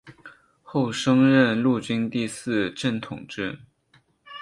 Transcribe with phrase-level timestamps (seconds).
[0.63, 3.59] 后升任陆军第四镇统制。